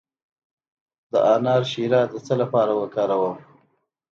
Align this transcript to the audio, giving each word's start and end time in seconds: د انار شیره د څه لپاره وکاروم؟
د 1.11 1.13
انار 1.33 1.63
شیره 1.71 2.01
د 2.11 2.13
څه 2.25 2.33
لپاره 2.41 2.71
وکاروم؟ 2.81 3.37